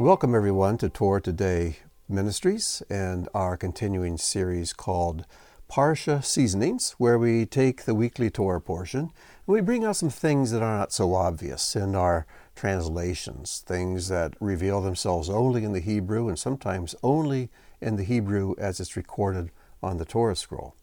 [0.00, 1.76] Welcome, everyone, to Torah Today
[2.08, 5.26] Ministries and our continuing series called
[5.70, 9.10] Parsha Seasonings, where we take the weekly Torah portion and
[9.46, 12.26] we bring out some things that are not so obvious in our
[12.56, 17.50] translations, things that reveal themselves only in the Hebrew and sometimes only
[17.82, 19.50] in the Hebrew as it's recorded
[19.82, 20.74] on the Torah scroll.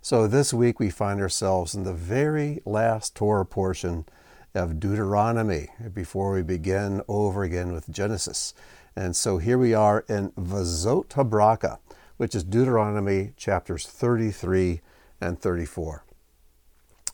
[0.00, 4.04] So this week we find ourselves in the very last Torah portion
[4.54, 8.54] of Deuteronomy before we begin over again with Genesis.
[8.94, 11.78] And so here we are in Vazot Habracha,
[12.16, 14.80] which is Deuteronomy chapters 33
[15.20, 16.04] and 34.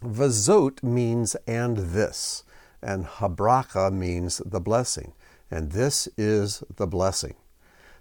[0.03, 2.45] Vazot means and this,
[2.83, 5.13] and Habracha means the blessing,
[5.51, 7.35] and this is the blessing.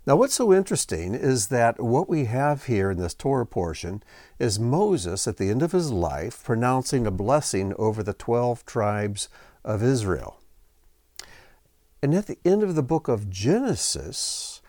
[0.07, 4.01] Now, what's so interesting is that what we have here in this Torah portion
[4.39, 9.27] is Moses at the end of his life pronouncing a blessing over the 12 tribes
[9.65, 10.39] of Israel.
[12.01, 14.61] And at the end of the book of Genesis,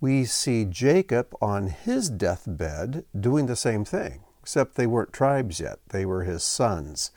[0.00, 5.78] we see Jacob on his deathbed doing the same thing, except they weren't tribes yet,
[5.90, 7.10] they were his sons.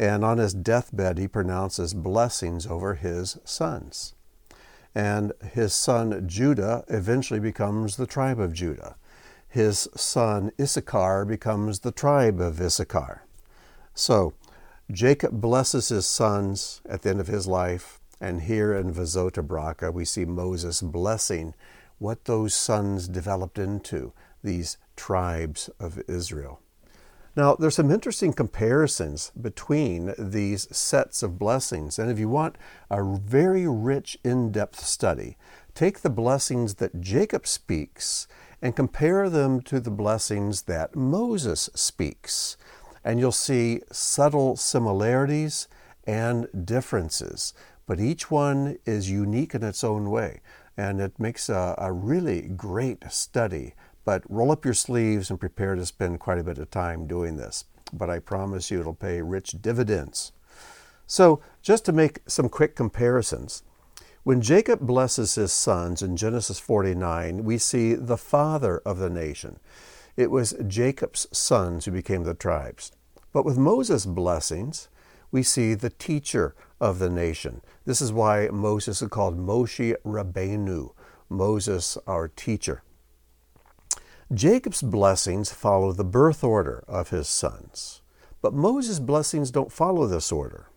[0.00, 4.14] And on his deathbed, he pronounces blessings over his sons
[4.94, 8.96] and his son Judah eventually becomes the tribe of Judah.
[9.48, 13.22] His son Issachar becomes the tribe of Issachar.
[13.94, 14.32] So
[14.90, 19.92] Jacob blesses his sons at the end of his life, and here in Vazot Habracha
[19.92, 21.54] we see Moses blessing
[21.98, 26.60] what those sons developed into, these tribes of Israel.
[27.40, 31.98] Now, there's some interesting comparisons between these sets of blessings.
[31.98, 32.58] And if you want
[32.90, 35.38] a very rich, in depth study,
[35.74, 38.28] take the blessings that Jacob speaks
[38.60, 42.58] and compare them to the blessings that Moses speaks.
[43.02, 45.66] And you'll see subtle similarities
[46.06, 47.54] and differences.
[47.86, 50.42] But each one is unique in its own way.
[50.76, 53.72] And it makes a, a really great study
[54.04, 57.36] but roll up your sleeves and prepare to spend quite a bit of time doing
[57.36, 57.64] this.
[57.92, 60.32] But I promise you it'll pay rich dividends.
[61.06, 63.62] So, just to make some quick comparisons,
[64.22, 69.58] when Jacob blesses his sons in Genesis 49, we see the father of the nation.
[70.16, 72.92] It was Jacob's sons who became the tribes.
[73.32, 74.88] But with Moses' blessings,
[75.32, 77.62] we see the teacher of the nation.
[77.86, 80.92] This is why Moses is called Moshe Rabbeinu,
[81.28, 82.82] Moses, our teacher.
[84.32, 88.00] Jacob's blessings follow the birth order of his sons,
[88.40, 90.68] but Moses' blessings don't follow this order.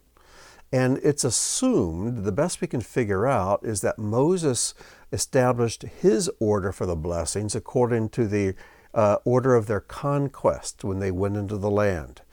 [0.72, 4.74] And it's assumed, the best we can figure out, is that Moses
[5.12, 8.56] established his order for the blessings according to the
[8.92, 12.24] uh, order of their conquest when they went into the land.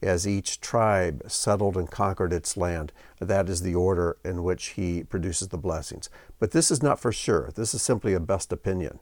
[0.00, 5.02] As each tribe settled and conquered its land, that is the order in which he
[5.02, 6.08] produces the blessings.
[6.38, 7.50] But this is not for sure.
[7.56, 9.00] This is simply a best opinion.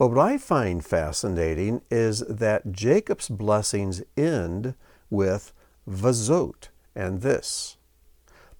[0.00, 4.72] But what I find fascinating is that Jacob's blessings end
[5.10, 5.52] with
[5.86, 7.76] vazot and this.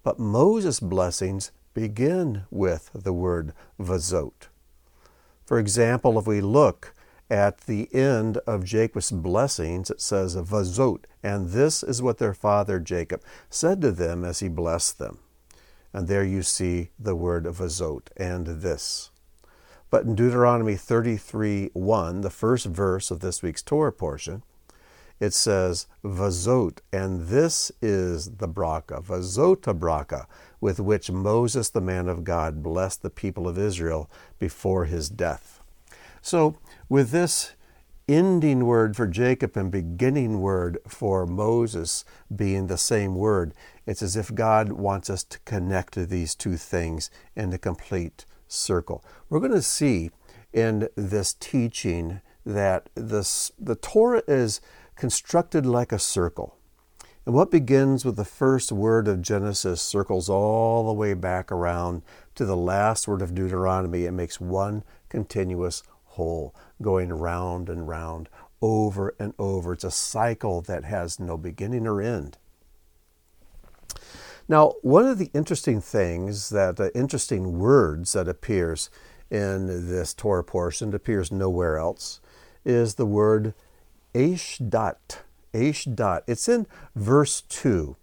[0.03, 4.49] But Moses' blessings begin with the word vazot.
[5.43, 6.93] For example, if we look
[7.27, 12.79] at the end of Jacob's blessings, it says vazot, and this is what their father
[12.79, 15.17] Jacob said to them as he blessed them.
[15.91, 19.09] And there you see the word vazot and this.
[19.91, 24.41] But in Deuteronomy 33 1, the first verse of this week's Torah portion,
[25.19, 30.27] it says, Vazot, and this is the bracha, Vazota bracha,
[30.61, 34.09] with which Moses, the man of God, blessed the people of Israel
[34.39, 35.59] before his death.
[36.21, 36.55] So,
[36.87, 37.51] with this
[38.07, 43.53] ending word for Jacob and beginning word for Moses being the same word,
[43.85, 49.03] it's as if God wants us to connect these two things in a complete circle.
[49.29, 50.11] We're going to see
[50.53, 54.61] in this teaching that this, the Torah is
[54.95, 56.57] constructed like a circle.
[57.25, 62.01] And what begins with the first word of Genesis circles all the way back around
[62.33, 64.05] to the last word of Deuteronomy.
[64.05, 68.27] It makes one continuous whole, going round and round,
[68.61, 69.73] over and over.
[69.73, 72.37] It's a cycle that has no beginning or end.
[74.51, 78.89] Now, one of the interesting things that, uh, interesting words that appears
[79.29, 82.19] in this Torah portion, appears nowhere else,
[82.65, 83.53] is the word
[84.13, 85.19] Ashdat.
[85.53, 86.23] Ashdat.
[86.27, 86.67] It's in
[86.97, 87.95] verse 2.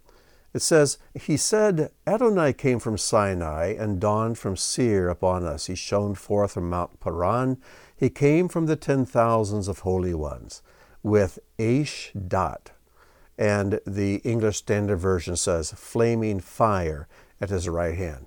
[0.55, 5.67] It says, He said, Adonai came from Sinai and dawned from Seir upon us.
[5.67, 7.59] He shone forth from Mount Paran.
[7.95, 10.63] He came from the ten thousands of holy ones
[11.03, 12.69] with Ashdat
[13.39, 17.07] and the English Standard Version says, flaming fire
[17.41, 18.27] at his right hand.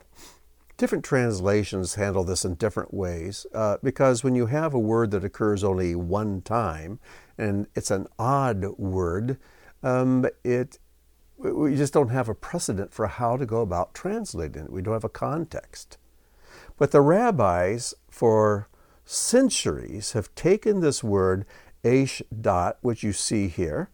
[0.82, 5.24] different translations handle this in different ways uh, because when you have a word that
[5.24, 7.00] occurs only one time
[7.38, 9.38] and it's an odd word,
[9.84, 10.80] um, it
[11.38, 14.72] we just don't have a precedent for how to go about translating it.
[14.72, 16.00] We don't have a context.
[16.78, 18.68] But the rabbis, for
[19.06, 21.46] centuries, have taken this word
[21.84, 23.90] Aish dot, which you see here,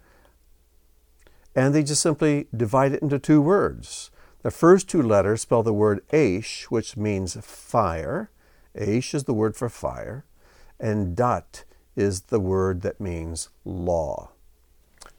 [1.57, 4.11] and they just simply divide it into two words.
[4.43, 8.29] The first two letters spell the word Aish, which means fire.
[8.77, 10.23] Aish is the word for fire,
[10.79, 11.63] and dot
[11.95, 14.29] is the word that means law.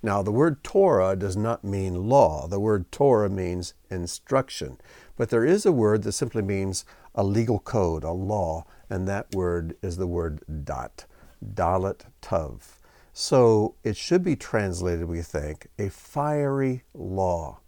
[0.00, 2.46] Now, the word Torah does not mean law.
[2.46, 4.79] The word Torah means instruction.
[5.17, 6.85] But there is a word that simply means
[7.17, 11.05] a legal code, a law, and that word is the word dot,
[11.44, 12.78] dalet tav.
[13.20, 17.59] So it should be translated, we think, a fiery law.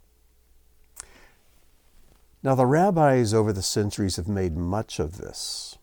[2.41, 5.77] Now, the rabbis over the centuries have made much of this,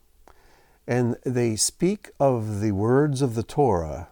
[0.87, 4.09] and they speak of the words of the Torah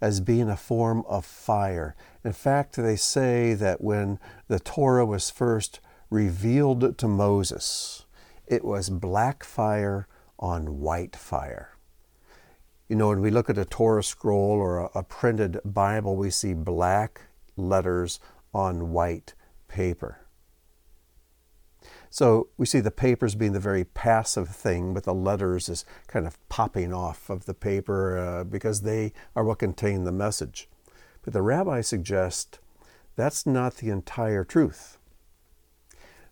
[0.00, 1.94] as being a form of fire.
[2.24, 5.78] In fact, they say that when the Torah was first
[6.10, 8.06] revealed to Moses,
[8.48, 10.08] it was black fire
[10.40, 11.76] on white fire.
[12.90, 16.28] You know, when we look at a Torah scroll or a, a printed Bible, we
[16.28, 17.20] see black
[17.56, 18.18] letters
[18.52, 19.34] on white
[19.68, 20.26] paper.
[22.10, 26.26] So we see the papers being the very passive thing, but the letters is kind
[26.26, 30.68] of popping off of the paper uh, because they are what contain the message.
[31.22, 32.58] But the rabbi suggests
[33.14, 34.98] that's not the entire truth.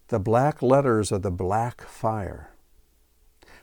[0.09, 2.51] The black letters are the black fire,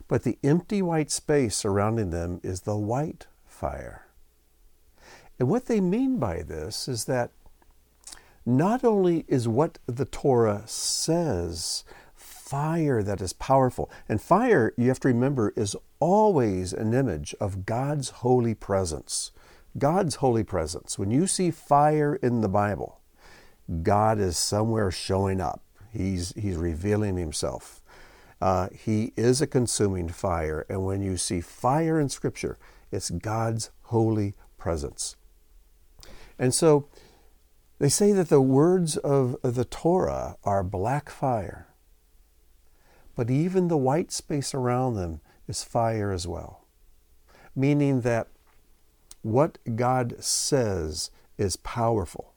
[0.07, 4.05] but the empty white space surrounding them is the white fire.
[5.39, 7.31] And what they mean by this is that
[8.45, 11.83] not only is what the Torah says
[12.45, 13.89] fire that is powerful.
[14.07, 19.31] And fire, you have to remember, is always an image of God's holy presence.
[19.77, 20.99] God's holy presence.
[20.99, 23.01] When you see fire in the Bible,
[23.81, 25.61] God is somewhere showing up.
[25.91, 27.81] He's, he's revealing himself.
[28.41, 30.65] Uh, he is a consuming fire.
[30.69, 32.57] And when you see fire in Scripture,
[32.91, 35.15] it's God's holy presence.
[36.37, 36.87] And so
[37.79, 41.67] they say that the words of the Torah are black fire
[43.15, 46.65] but even the white space around them is fire as well.
[47.55, 48.27] Meaning that
[49.21, 52.33] what God says is powerful,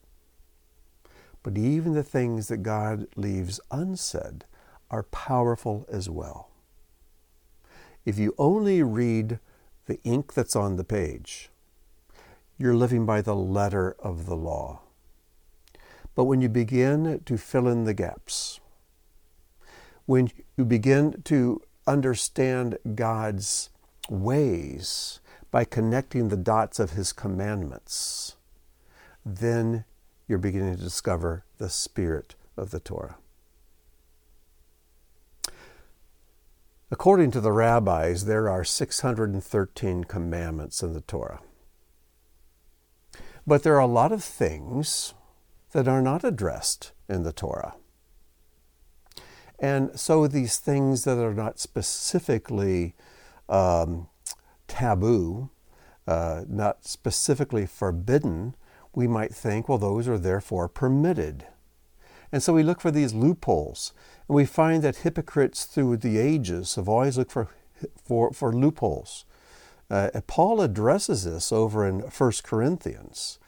[1.42, 4.44] but even the things that God leaves unsaid
[4.90, 6.48] are powerful as well.
[8.04, 9.38] If you only read
[9.86, 11.50] the ink that's on the page,
[12.56, 14.80] you're living by the letter of the law.
[16.14, 18.60] But when you begin to fill in the gaps,
[20.06, 23.70] when you begin to understand God's
[24.08, 25.20] ways
[25.50, 28.36] by connecting the dots of His commandments,
[29.24, 29.84] then
[30.26, 33.16] you're beginning to discover the spirit of the Torah.
[36.90, 41.40] According to the rabbis, there are 613 commandments in the Torah.
[43.46, 45.12] But there are a lot of things
[45.72, 47.74] that are not addressed in the Torah.
[49.58, 52.94] And so these things that are not specifically
[53.48, 54.08] um,
[54.66, 55.50] taboo,
[56.06, 58.54] uh, not specifically forbidden,
[58.94, 61.46] we might think, well, those are therefore permitted.
[62.32, 63.92] And so we look for these loopholes.
[64.28, 67.48] And we find that hypocrites through the ages have always looked for,
[68.04, 69.24] for, for loopholes.
[69.90, 73.38] Uh, Paul addresses this over in 1 Corinthians.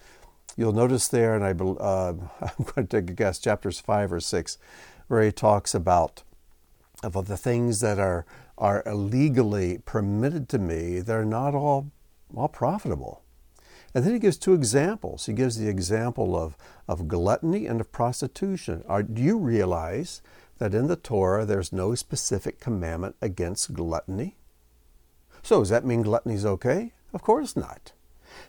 [0.56, 4.20] You'll notice there, and I, uh, I'm going to take a guess, chapters 5 or
[4.20, 4.58] 6,
[5.08, 6.22] where he talks about
[7.02, 8.26] about the things that are
[8.58, 11.90] are illegally permitted to me, they're not all
[12.36, 13.22] all profitable.
[13.94, 15.26] And then he gives two examples.
[15.26, 16.56] He gives the example of,
[16.88, 18.84] of gluttony and of prostitution.
[18.88, 20.22] Are, do you realize
[20.58, 24.36] that in the Torah there's no specific commandment against gluttony?
[25.42, 26.92] So does that mean gluttony is okay?
[27.12, 27.92] Of course not.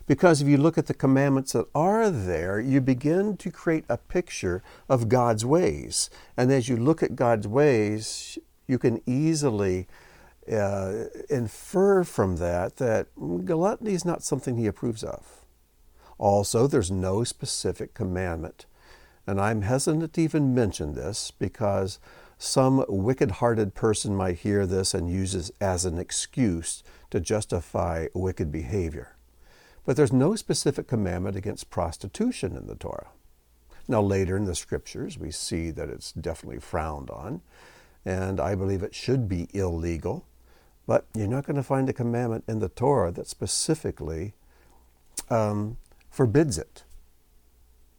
[0.06, 3.96] Because if you look at the commandments that are there, you begin to create a
[3.96, 6.08] picture of God's ways.
[6.36, 9.88] And as you look at God's ways, you can easily
[10.50, 15.44] uh, infer from that that gluttony is not something he approves of.
[16.18, 18.66] Also, there's no specific commandment.
[19.26, 21.98] And I'm hesitant to even mention this because
[22.38, 28.08] some wicked hearted person might hear this and use it as an excuse to justify
[28.14, 29.16] wicked behavior.
[29.84, 33.10] But there's no specific commandment against prostitution in the Torah.
[33.88, 37.42] Now, later in the scriptures, we see that it's definitely frowned on.
[38.04, 40.24] and I believe it should be illegal.
[40.86, 44.34] But you're not going to find a commandment in the Torah that specifically
[45.30, 45.76] um,
[46.10, 46.84] forbids it.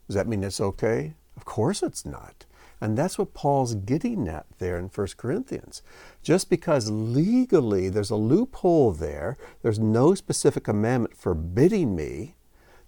[0.07, 1.13] Does that mean it's okay?
[1.37, 2.45] Of course it's not.
[2.81, 5.81] And that's what Paul's getting at there in 1 Corinthians.
[6.21, 12.35] Just because legally there's a loophole there, there's no specific commandment forbidding me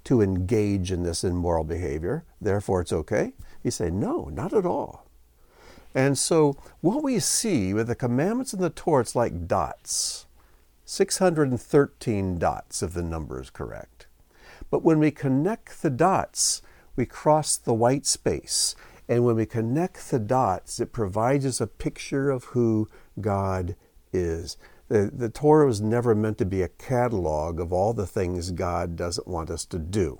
[0.03, 3.33] to engage in this immoral behavior, therefore it's okay.
[3.63, 5.04] You say, no, not at all.
[5.95, 10.27] And so what we see with the commandments in the Torah, it's like dots.
[10.83, 14.05] 613 dots, if the number is correct.
[14.69, 16.61] But when we connect the dots,
[16.97, 18.75] we cross the white space.
[19.07, 22.89] And when we connect the dots, it provides us a picture of who
[23.21, 23.75] God
[24.11, 24.57] is.
[24.89, 28.95] The, the Torah was never meant to be a catalog of all the things God
[28.95, 30.19] doesn't want us to do.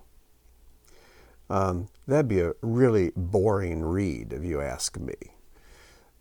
[1.50, 5.35] Um, that'd be a really boring read, if you ask me.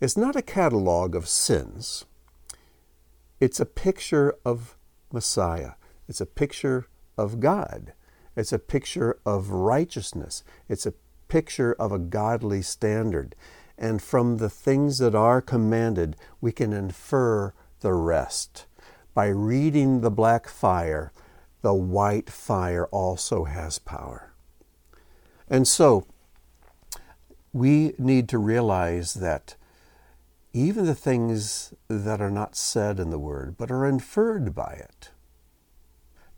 [0.00, 2.04] It's not a catalog of sins.
[3.40, 4.76] It's a picture of
[5.12, 5.72] Messiah.
[6.08, 6.86] It's a picture
[7.16, 7.92] of God.
[8.36, 10.42] It's a picture of righteousness.
[10.68, 10.94] It's a
[11.28, 13.36] picture of a godly standard.
[13.78, 18.66] And from the things that are commanded, we can infer the rest.
[19.14, 21.12] By reading the black fire,
[21.62, 24.32] the white fire also has power.
[25.48, 26.06] And so,
[27.52, 29.54] we need to realize that
[30.54, 35.10] even the things that are not said in the Word, but are inferred by it,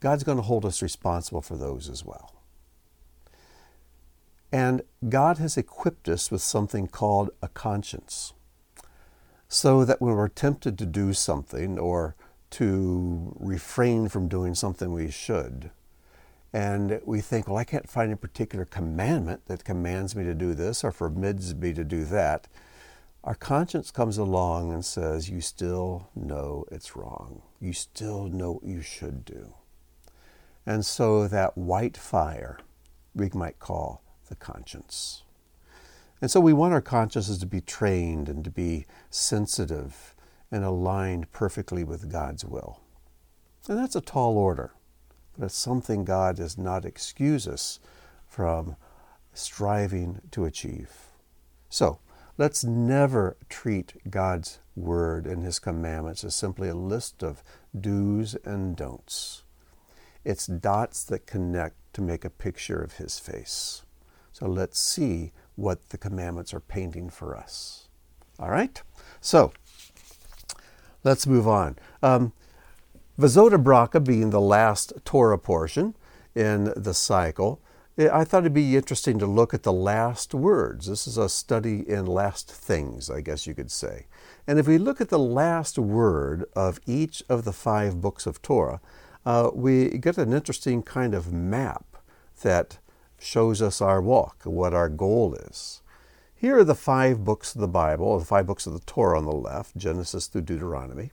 [0.01, 2.33] God's going to hold us responsible for those as well.
[4.51, 8.33] And God has equipped us with something called a conscience.
[9.49, 12.17] So that when we're tempted to do something or
[12.51, 15.71] to refrain from doing something we should,
[16.53, 20.55] and we think, well, I can't find a particular commandment that commands me to do
[20.55, 22.49] this or forbids me to do that,
[23.27, 27.43] our conscience comes along and says, You still know it's wrong.
[27.61, 29.55] You still know what you should do.
[30.65, 32.61] And so that white fire
[33.17, 35.25] we might call the conscience.
[36.21, 40.15] And so we want our consciences to be trained and to be sensitive
[40.53, 42.81] and aligned perfectly with God's will.
[43.69, 44.73] And that's a tall order,
[45.37, 47.81] but it's something God does not excuse us
[48.29, 48.77] from
[49.35, 50.91] striving to achieve.
[51.69, 51.99] So,
[52.39, 57.43] Let's never treat God's word and his commandments as simply a list of
[57.79, 59.43] do's and don'ts.
[60.25, 63.85] It's dots that connect to make a picture of his face.
[64.33, 67.89] So let's see what the commandments are painting for us.
[68.39, 68.83] All right?
[69.23, 69.53] So,
[71.05, 71.77] let's move on.
[72.03, 72.35] Um,
[73.19, 75.97] Vezod HaBracha being the last Torah portion
[76.35, 77.63] in the cycle,
[77.99, 80.87] I thought it'd be interesting to look at the last words.
[80.87, 84.07] This is a study in last things, I guess you could say.
[84.47, 88.43] And if we look at the last word of each of the five books of
[88.43, 88.83] Torah,
[89.25, 91.97] uh, we get an interesting kind of map
[92.43, 92.77] that
[93.19, 95.81] shows us our walk, what our goal is.
[96.35, 99.25] Here are the five books of the Bible, the five books of the Torah on
[99.25, 101.13] the left, Genesis through Deuteronomy.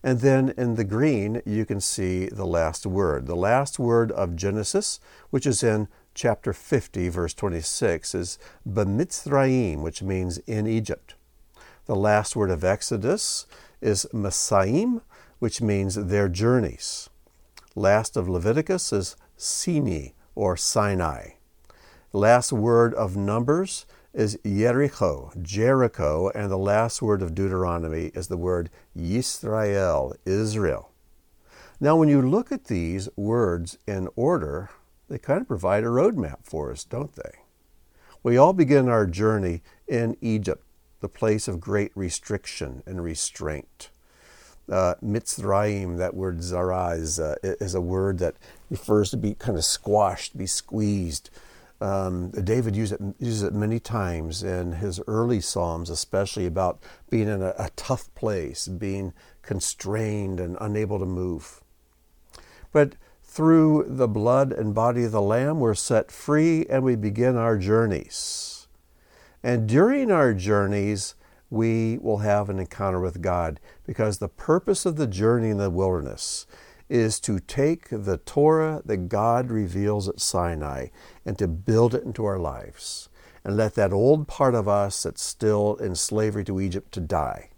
[0.00, 3.26] And then in the green, you can see the last word.
[3.26, 10.02] The last word of Genesis, which is in chapter 50, verse 26, is Bemitzrayim, which
[10.02, 11.14] means in Egypt.
[11.86, 13.46] The last word of Exodus
[13.80, 15.02] is Masaim,
[15.38, 17.10] which means their journeys.
[17.74, 21.32] Last of Leviticus is Sini or Sinai.
[22.12, 28.36] Last word of Numbers is Jericho, Jericho, and the last word of Deuteronomy is the
[28.36, 30.92] word Yisrael, Israel.
[31.80, 34.70] Now, when you look at these words in order,
[35.14, 37.38] they kind of provide a roadmap for us, don't they?
[38.24, 40.64] We all begin our journey in Egypt,
[41.00, 43.90] the place of great restriction and restraint.
[44.68, 48.34] Uh, Mitzrayim, that word zara, is, uh, is a word that
[48.70, 51.30] refers to be kind of squashed, be squeezed.
[51.80, 57.28] Um, David used it, uses it many times in his early Psalms, especially about being
[57.28, 61.60] in a, a tough place, being constrained and unable to move.
[62.72, 62.94] But
[63.34, 67.58] through the blood and body of the Lamb, we're set free and we begin our
[67.58, 68.68] journeys.
[69.42, 71.16] And during our journeys,
[71.50, 75.68] we will have an encounter with God because the purpose of the journey in the
[75.68, 76.46] wilderness
[76.88, 80.86] is to take the Torah that God reveals at Sinai
[81.26, 83.08] and to build it into our lives
[83.42, 87.50] and let that old part of us that's still in slavery to Egypt to die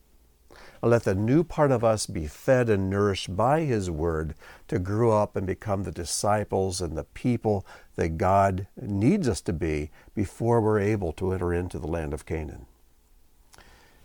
[0.83, 4.35] let the new part of us be fed and nourished by His Word
[4.68, 7.66] to grow up and become the disciples and the people
[7.97, 12.26] that God needs us to be before we're able to enter into the land of
[12.26, 12.66] Canaan.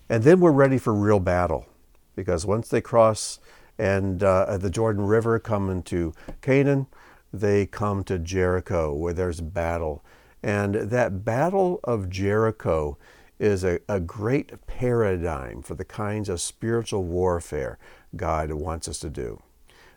[0.09, 1.67] And then we're ready for real battle
[2.15, 3.39] because once they cross
[3.77, 6.87] and uh, the Jordan River come into Canaan,
[7.33, 10.03] they come to Jericho where there's battle.
[10.43, 12.97] And that battle of Jericho
[13.41, 17.79] is a, a great paradigm for the kinds of spiritual warfare
[18.15, 19.41] God wants us to do.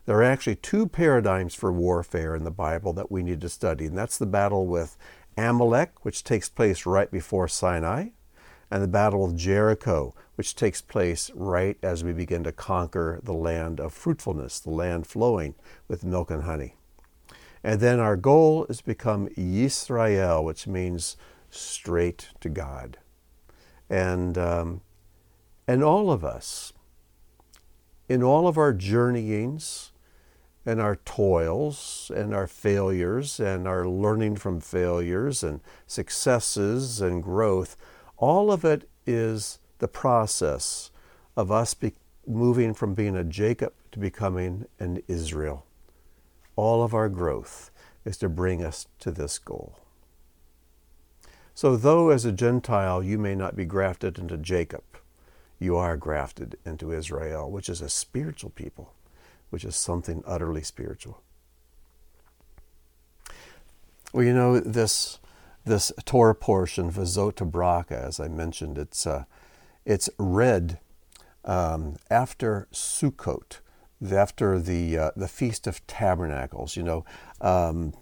[0.06, 3.86] There are actually two paradigms for warfare in the Bible that we need to study,
[3.86, 4.96] and that's the battle with
[5.36, 8.08] Amalek, which takes place right before Sinai,
[8.70, 13.34] and the Battle of Jericho, which takes place right as we begin to conquer the
[13.34, 15.54] land of fruitfulness, the land flowing
[15.86, 16.76] with milk and honey.
[17.62, 21.16] And then our goal is to become Yisrael, which means
[21.50, 22.98] straight to God.
[23.94, 24.80] And, um,
[25.68, 26.72] and all of us,
[28.08, 29.92] in all of our journeyings
[30.66, 37.76] and our toils and our failures and our learning from failures and successes and growth,
[38.16, 40.90] all of it is the process
[41.36, 41.94] of us be-
[42.26, 45.66] moving from being a Jacob to becoming an Israel.
[46.56, 47.70] All of our growth
[48.04, 49.83] is to bring us to this goal.
[51.54, 54.82] So, though as a Gentile you may not be grafted into Jacob,
[55.60, 58.92] you are grafted into Israel, which is a spiritual people,
[59.50, 61.22] which is something utterly spiritual.
[64.12, 65.18] Well, you know, this
[65.64, 69.24] this Torah portion, Vazot Bracha, as I mentioned, it's, uh,
[69.84, 70.78] it's read
[71.44, 73.60] um, after Sukkot,
[74.12, 76.76] after the, uh, the Feast of Tabernacles.
[76.76, 77.04] You know,
[77.40, 77.94] um,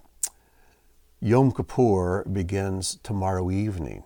[1.24, 4.02] Yom Kippur begins tomorrow evening.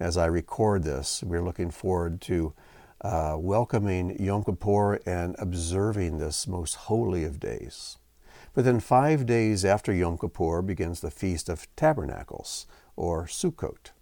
[0.00, 2.52] As I record this, we're looking forward to
[3.00, 7.98] uh, welcoming Yom Kippur and observing this most holy of days.
[8.54, 13.92] But then, five days after Yom Kippur begins the Feast of Tabernacles, or Sukkot.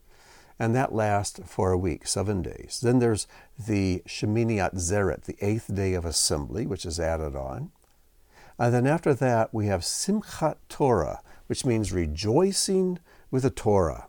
[0.58, 2.80] And that lasts for a week, seven days.
[2.82, 3.26] Then there's
[3.58, 7.70] the Shemini Atzeret, the eighth day of assembly, which is added on.
[8.58, 12.98] And then after that, we have Simchat Torah, which means rejoicing
[13.30, 14.08] with the Torah.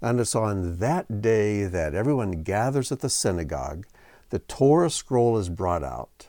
[0.00, 3.86] And it's on that day that everyone gathers at the synagogue.
[4.30, 6.28] The Torah scroll is brought out.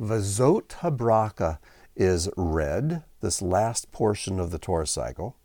[0.00, 1.58] Vazot Habracha
[1.96, 5.36] is read, this last portion of the Torah cycle.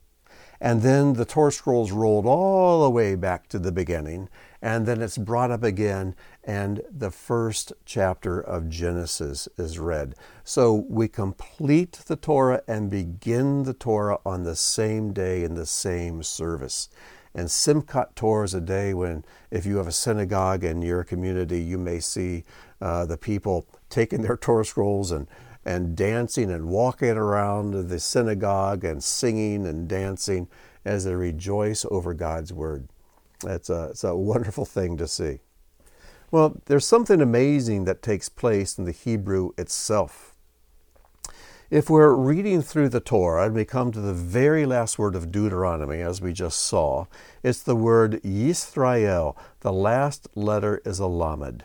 [0.62, 4.30] And then the Torah scrolls rolled all the way back to the beginning,
[4.62, 10.16] and then it's brought up again, and the first chapter of Genesis is read.
[10.44, 15.66] So we complete the Torah and begin the Torah on the same day in the
[15.66, 16.88] same service.
[17.34, 21.62] And Simchat Torah is a day when, if you have a synagogue in your community,
[21.62, 22.44] you may see
[22.80, 25.28] uh, the people taking their Torah scrolls and
[25.66, 30.48] and dancing and walking around the synagogue and singing and dancing
[30.86, 32.88] as they rejoice over God's word.
[33.44, 35.40] It's a, it's a wonderful thing to see.
[36.36, 40.36] Well, there's something amazing that takes place in the Hebrew itself.
[41.70, 45.32] If we're reading through the Torah and we come to the very last word of
[45.32, 47.06] Deuteronomy, as we just saw,
[47.42, 49.38] it's the word Yisrael.
[49.62, 51.64] The last letter is a lamed.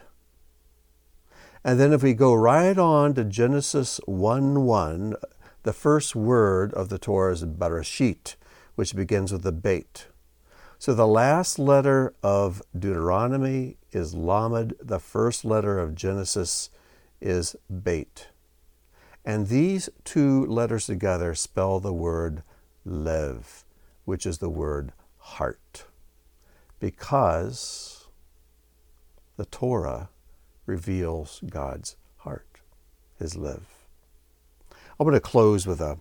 [1.65, 5.17] And then if we go right on to Genesis 1 1,
[5.65, 8.37] the first word of the Torah is Bereshit,
[8.77, 10.07] which begins with a bait.
[10.81, 16.71] So the last letter of Deuteronomy is Lamed, the first letter of Genesis
[17.21, 18.29] is bait.
[19.23, 22.43] And these two letters together spell the word
[22.87, 23.67] lev,
[24.07, 25.85] which is the word heart.
[26.79, 28.09] Because
[29.37, 30.09] the Torah
[30.65, 32.63] reveals God's heart,
[33.19, 33.67] his lev.
[34.99, 35.99] I want to close with a,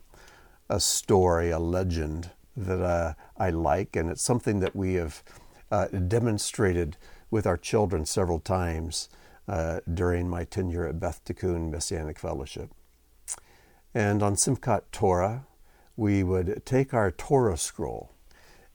[0.70, 2.32] a story, a legend
[2.66, 5.24] that uh, I like, and it's something that we have
[5.72, 6.98] uh, demonstrated
[7.32, 9.10] with our children several times
[9.48, 12.70] uh, during my tenure at Beth Tikkun Messianic Fellowship.
[13.94, 15.46] And on Simchat Torah,
[15.96, 18.12] we would take our Torah scroll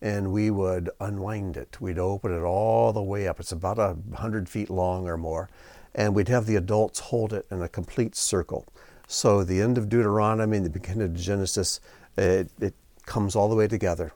[0.03, 1.81] and we would unwind it.
[1.81, 3.41] We'd open it all the way up.
[3.41, 5.49] It's about a hundred feet long or more
[5.95, 8.67] and we'd have the adults hold it in a complete circle.
[9.07, 11.81] So the end of Deuteronomy and the beginning of Genesis,
[12.17, 12.75] it, it
[13.07, 14.13] comes all the way together.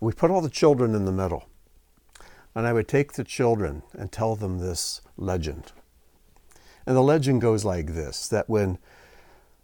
[0.00, 1.46] We put all the children in the middle.
[2.54, 5.72] And I would take the children and tell them this legend.
[6.86, 8.78] And the legend goes like this that when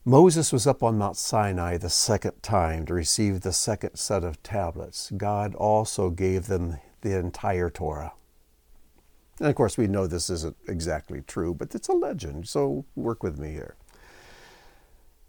[0.05, 4.43] Moses was up on Mount Sinai the second time to receive the second set of
[4.43, 8.15] tablets, God also gave them the entire Torah.
[9.39, 13.23] And of course, we know this isn't exactly true, but it's a legend, so work
[13.23, 13.77] with me here.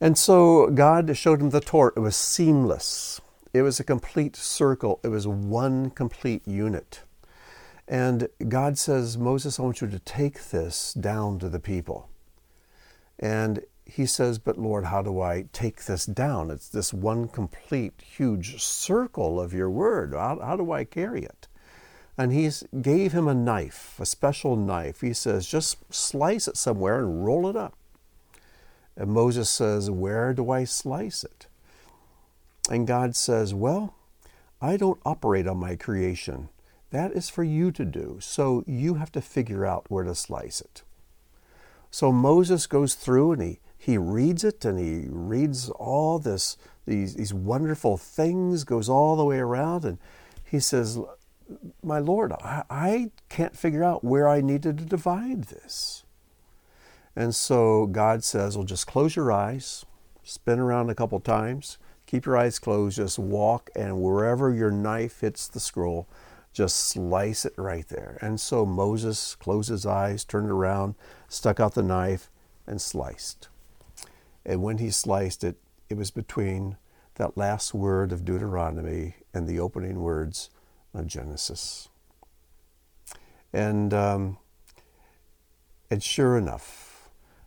[0.01, 1.93] And so God showed him the Torah.
[1.95, 3.21] It was seamless,
[3.53, 7.01] it was a complete circle, it was one complete unit.
[7.87, 12.09] And God says, Moses, I want you to take this down to the people.
[13.19, 16.49] And he says, But Lord, how do I take this down?
[16.49, 20.13] It's this one complete, huge circle of your word.
[20.13, 21.47] How, how do I carry it?
[22.17, 22.49] And he
[22.81, 25.01] gave him a knife, a special knife.
[25.01, 27.75] He says, Just slice it somewhere and roll it up.
[28.95, 31.47] And Moses says, Where do I slice it?
[32.69, 33.95] And God says, Well,
[34.61, 36.49] I don't operate on my creation.
[36.91, 38.17] That is for you to do.
[38.19, 40.83] So you have to figure out where to slice it.
[41.89, 47.15] So Moses goes through and he, he reads it and he reads all this these,
[47.15, 49.97] these wonderful things, goes all the way around, and
[50.43, 50.99] he says,
[51.83, 56.03] My Lord, I, I can't figure out where I needed to divide this.
[57.15, 59.85] And so God says, Well, just close your eyes,
[60.23, 65.21] spin around a couple times, keep your eyes closed, just walk, and wherever your knife
[65.21, 66.07] hits the scroll,
[66.53, 68.17] just slice it right there.
[68.21, 70.95] And so Moses closed his eyes, turned around,
[71.27, 72.29] stuck out the knife,
[72.67, 73.49] and sliced.
[74.45, 75.57] And when he sliced it,
[75.89, 76.77] it was between
[77.15, 80.49] that last word of Deuteronomy and the opening words
[80.93, 81.89] of Genesis.
[83.53, 84.37] And, um,
[85.89, 86.90] and sure enough,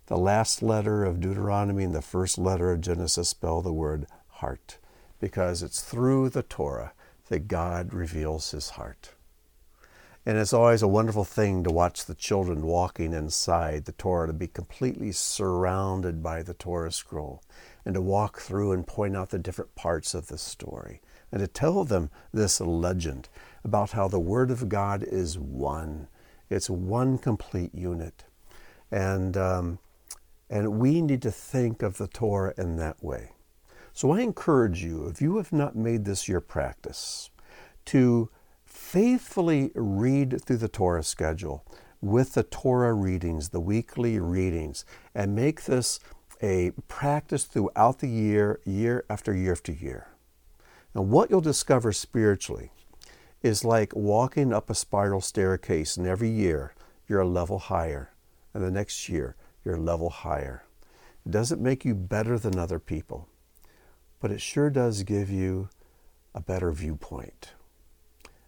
[0.06, 4.78] the last letter of Deuteronomy and the first letter of Genesis spell the word heart
[5.20, 6.92] because it's through the Torah
[7.28, 9.14] that God reveals his heart.
[10.26, 14.32] And it's always a wonderful thing to watch the children walking inside the Torah, to
[14.32, 17.42] be completely surrounded by the Torah scroll,
[17.84, 21.46] and to walk through and point out the different parts of the story, and to
[21.46, 23.28] tell them this legend
[23.64, 26.08] about how the Word of God is one.
[26.48, 28.24] It's one complete unit.
[28.90, 29.78] And, um,
[30.54, 33.32] and we need to think of the Torah in that way.
[33.92, 37.28] So I encourage you, if you have not made this your practice,
[37.86, 38.30] to
[38.64, 41.64] faithfully read through the Torah schedule
[42.00, 45.98] with the Torah readings, the weekly readings, and make this
[46.40, 50.06] a practice throughout the year, year after year after year.
[50.94, 52.70] And what you'll discover spiritually
[53.42, 56.74] is like walking up a spiral staircase, and every year
[57.08, 58.12] you're a level higher,
[58.52, 59.34] and the next year
[59.64, 60.64] you're level higher.
[61.24, 63.29] It doesn't make you better than other people
[64.24, 65.68] but it sure does give you
[66.35, 67.53] a better viewpoint.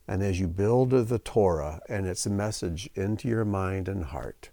[0.08, 4.48] And as you build the Torah and its message into your mind and heart,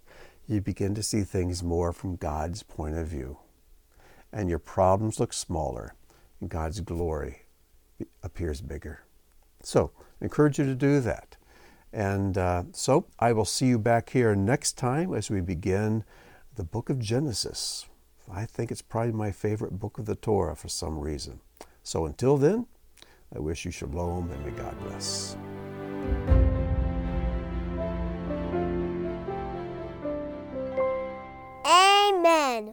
[0.46, 3.38] you begin to see things more from God's point of view.
[4.34, 5.94] And your problems look smaller,
[6.42, 7.46] and God's glory
[8.22, 9.04] appears bigger.
[9.62, 11.38] So, I encourage you to do that.
[11.90, 16.04] And uh, so, I will see you back here next time as we begin
[16.56, 17.86] the book of Genesis.
[18.32, 21.40] I think it's probably my favorite book of the Torah for some reason.
[21.82, 22.66] So until then,
[23.34, 25.36] I wish you shalom and may God bless.
[31.66, 32.72] Amen.